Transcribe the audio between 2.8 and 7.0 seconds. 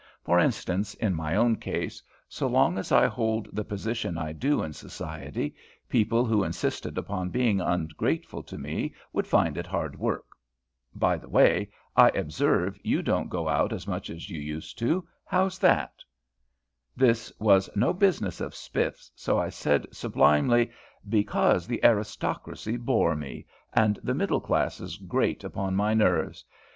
I hold the position I do in society, people who insisted